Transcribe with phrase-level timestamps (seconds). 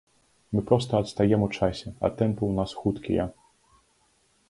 [0.53, 3.33] Мы проста адстаем у часе, а тэмпы ў нас хуткія.